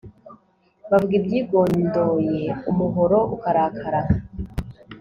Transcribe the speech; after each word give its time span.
bavuga 0.89 1.13
ibyigondoye 1.19 2.43
umuhoro 2.69 3.19
ukarakara 3.35 4.01